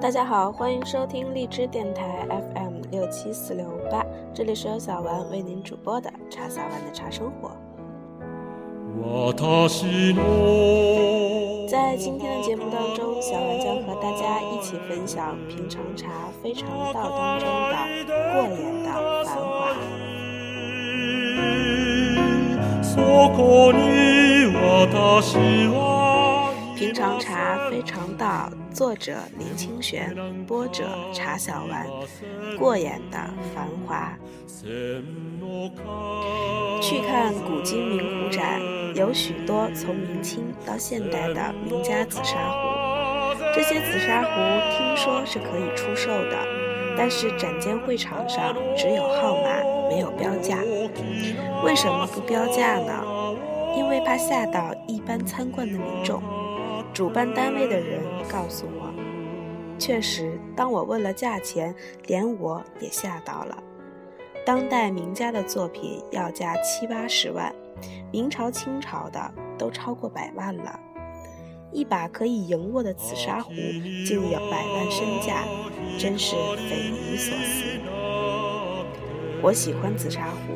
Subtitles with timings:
[0.00, 4.02] 大家好，欢迎收听荔枝电台 FM 六七四六八，
[4.32, 7.50] 这里是由小丸为您主播的茶小丸的茶生活。
[11.68, 16.08] 在今天的节目当中，小丸将和大家一起分享《平常茶
[16.42, 17.46] 非常道》当中
[18.06, 18.88] 的过眼的
[19.24, 19.76] 繁华。
[26.76, 30.14] 平常茶非常道，作者林清玄，
[30.46, 31.84] 播者茶小丸。
[32.56, 33.18] 过眼的
[33.52, 34.16] 繁华。
[36.80, 38.60] 去看古今名壶展，
[38.94, 43.34] 有许多从明清到现代的名家紫砂壶。
[43.52, 44.30] 这些紫砂壶
[44.70, 46.38] 听说是可以出售的，
[46.96, 49.50] 但是展间会场上只有号码，
[49.88, 50.58] 没有标价。
[51.64, 53.27] 为什么不标价呢？
[53.76, 56.22] 因为怕吓到一般参观的民众。
[56.92, 58.92] 主办单位的人告诉我，
[59.78, 61.74] 确实，当我问了价钱，
[62.06, 63.56] 连我也吓到了。
[64.44, 67.54] 当代名家的作品要价七八十万，
[68.10, 70.80] 明朝、清朝的都超过百万了。
[71.70, 73.52] 一把可以赢握的紫砂壶，
[74.06, 75.44] 竟有百万身价，
[75.98, 77.64] 真是匪夷所思。
[79.42, 80.54] 我喜欢紫砂壶，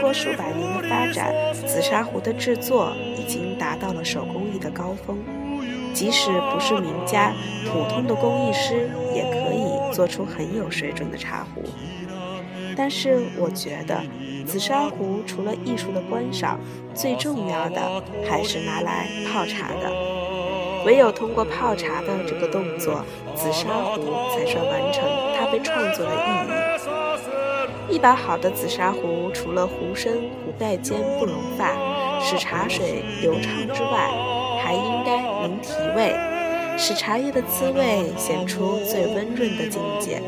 [0.00, 1.34] 过数百年的发展，
[1.66, 5.18] 紫砂壶的制作已经达到了手工艺的高峰。
[5.92, 7.32] 即使不是名家，
[7.66, 11.62] 普通的工艺师也可以做出很有水准的茶壶。
[12.76, 14.00] 但是我觉得，
[14.46, 16.58] 紫砂壶除了艺术的观赏，
[16.94, 19.90] 最重要的还是拿来泡茶的。
[20.86, 23.04] 唯有通过泡茶的这个动作，
[23.34, 24.00] 紫砂壶
[24.32, 25.02] 才算完成
[25.36, 27.09] 它被创作的意义。
[27.90, 31.74] 一把好的紫砂壶，除了壶身、壶盖尖不融发，
[32.20, 34.10] 使茶水流畅之外，
[34.62, 36.14] 还应该能提味，
[36.78, 40.22] 使茶叶的滋味显出最温润的境界。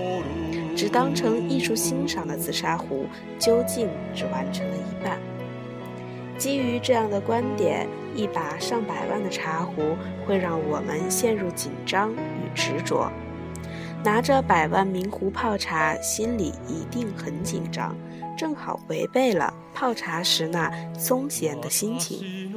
[0.74, 3.06] 只当成艺术欣赏的紫砂壶，
[3.38, 5.18] 究竟只完成了一半。
[6.36, 7.86] 基于这样的观点，
[8.16, 9.96] 一把上百万的茶壶
[10.26, 13.12] 会让我们陷入紧张与执着。
[14.04, 17.96] 拿着百万名壶泡茶，心里一定很紧张，
[18.36, 22.52] 正好违背了泡茶时那松闲的心情。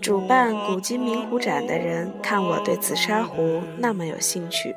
[0.00, 4.74] 主办古今名壶展的人看我对紫砂壶那么有兴趣，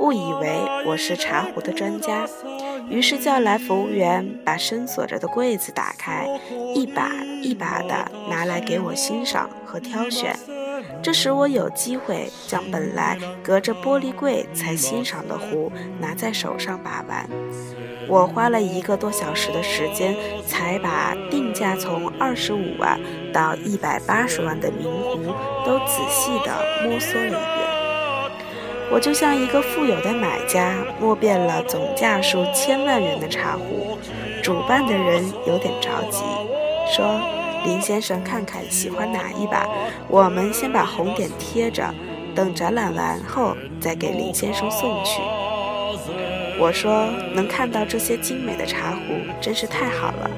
[0.00, 2.28] 误以为我是茶壶的专家，
[2.88, 6.28] 于是叫来服务员把深锁着的柜子打开，
[6.74, 7.10] 一把
[7.42, 10.36] 一把的拿来给我欣赏和挑选。
[11.00, 15.70] 这使我有机会将本来隔着玻璃柜才欣赏的壶
[16.00, 17.28] 拿在手上把玩。
[18.08, 20.16] 我花了一个多小时的时间，
[20.46, 22.98] 才把定价从二十五万
[23.32, 25.18] 到一百八十万的名壶
[25.64, 27.68] 都仔细地摸索了一遍。
[28.90, 33.98] 我就像一个富有的买家，摸遍了总价数千万元的茶壶。
[34.42, 36.24] 主办的人有点着急，
[36.90, 37.37] 说。
[37.64, 39.66] 林先生，看看喜欢哪一把？
[40.08, 41.94] 我们先把红点贴着，
[42.34, 45.20] 等展览完后再给林先生送去。
[46.60, 48.98] 我说，能看到这些精美的茶壶，
[49.40, 50.30] 真是太好了。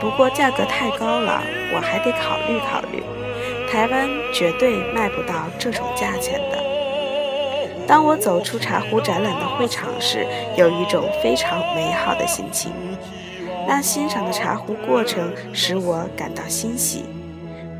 [0.00, 1.42] 不过价格太高了，
[1.74, 3.02] 我还得考虑考虑。
[3.70, 6.58] 台湾绝对卖不到这种价钱的。
[7.86, 12.72] 当我走出茶壶展览的会场时，有一种非常美好的心情。
[13.66, 17.04] 那欣赏的茶壶过程使我感到欣喜。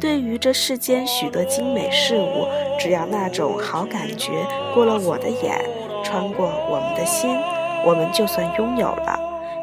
[0.00, 2.46] 对于这世间许多精美事物，
[2.78, 5.60] 只要那种好感觉过了我的眼，
[6.02, 7.36] 穿过我们的心，
[7.84, 9.18] 我们就算拥有了。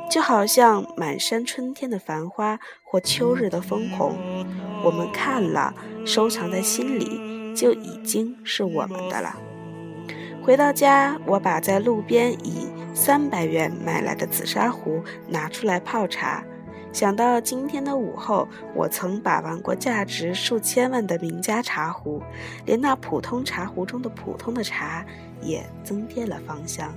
[0.10, 4.14] 就好像满山春天的繁花或秋日的枫红，
[4.84, 5.74] 我们看了，
[6.06, 9.36] 收藏在心里，就已经是我们的了。
[10.44, 12.67] 回到家，我把在路边已
[13.00, 16.44] 三百元买来的紫砂壶拿出来泡茶。
[16.92, 22.20] 想到今天的午后，我曾把玩过价值数千万的名家茶壶，
[22.66, 25.06] 连那普通茶壶中的普通的茶，
[25.44, 26.92] 也增添了芳香。